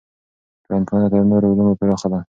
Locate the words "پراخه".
1.79-2.07